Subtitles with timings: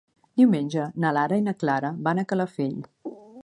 [0.39, 2.77] Diumenge na Lara i na Clara van a Calafell.